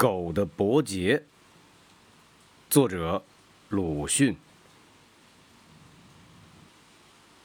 [0.00, 1.22] 狗的伯杰，
[2.70, 3.22] 作者
[3.68, 4.34] 鲁迅。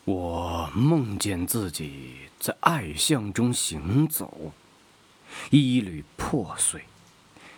[0.05, 4.54] 我梦见自己在爱巷中行走，
[5.49, 6.86] 衣履破碎，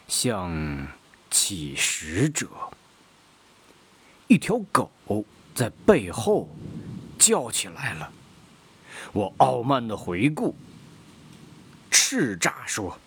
[0.07, 0.88] 像
[1.29, 2.50] 乞食者。
[4.25, 4.89] 一条狗
[5.54, 6.50] 在背后
[7.20, 8.11] 叫起来了。
[9.14, 10.55] 我傲慢的回顾，
[11.91, 12.98] 叱咤说。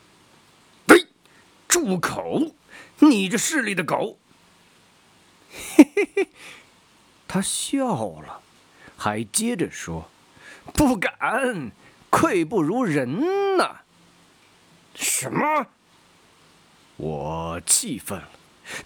[1.80, 2.52] 住口！
[2.98, 4.18] 你这势利的狗！
[5.50, 6.28] 嘿嘿嘿，
[7.26, 8.42] 他笑了，
[8.98, 10.10] 还接着说
[10.74, 11.72] ：“不敢，
[12.10, 13.80] 愧不如人呐。”
[14.94, 15.68] 什么？
[16.98, 18.28] 我气愤了，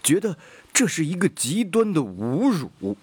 [0.01, 0.37] 觉得
[0.71, 2.95] 这是一个极端的侮辱。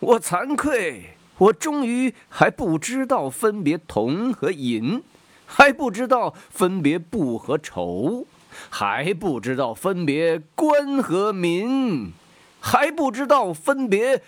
[0.00, 5.04] 我惭愧，我终于还不知道分别铜和银。
[5.52, 8.24] 还不知道分别布和绸，
[8.68, 12.12] 还不知道分别官和民，
[12.60, 14.22] 还不知道分别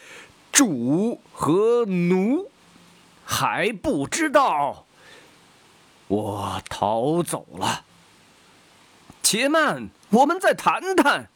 [0.50, 2.50] 主和奴，
[3.24, 4.86] 还不知道
[6.08, 7.84] 我逃走了。
[9.22, 11.28] 且慢，我们再谈谈。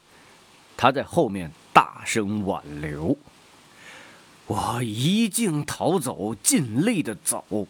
[0.76, 3.16] 他在后面大声挽留。
[4.46, 7.66] 我一径逃走，尽力的走。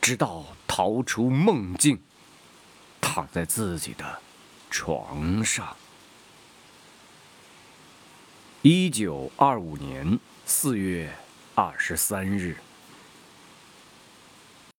[0.00, 2.00] 直到逃出梦境，
[3.00, 4.20] 躺在自己的
[4.70, 5.76] 床上。
[8.62, 11.10] 一九二五年四月
[11.54, 12.56] 二十三日。